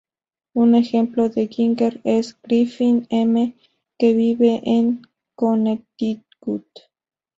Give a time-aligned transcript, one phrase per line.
[0.55, 3.55] Un ejemplo de Ginger es Griffin M.
[3.99, 5.03] que vive en
[5.35, 6.65] Connecticut.